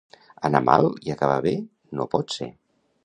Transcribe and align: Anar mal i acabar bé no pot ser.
Anar 0.47 0.61
mal 0.69 0.87
i 1.09 1.13
acabar 1.15 1.37
bé 1.49 1.53
no 2.01 2.09
pot 2.15 2.35
ser. 2.39 2.49